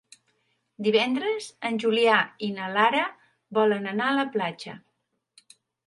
[0.87, 2.17] Divendres en Julià
[2.49, 3.07] i na Lara
[3.61, 4.79] volen anar a la platja.